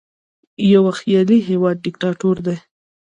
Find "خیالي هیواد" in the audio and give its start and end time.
0.99-1.77